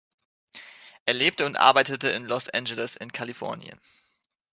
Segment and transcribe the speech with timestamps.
[1.05, 3.79] Er lebte und arbeitete in Los Angeles in Kalifornien.